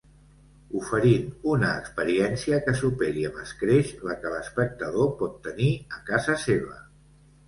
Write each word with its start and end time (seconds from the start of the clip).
Oferint 0.77 1.25
una 1.49 1.67
experiència 1.81 2.57
que 2.67 2.73
superi 2.79 3.25
amb 3.29 3.37
escreix 3.43 3.91
la 4.07 4.15
que 4.23 4.31
l'espectador 4.37 5.13
pot 5.21 5.37
tenir 5.51 5.69
a 5.99 6.01
casa 6.09 6.39
seva. 6.45 6.79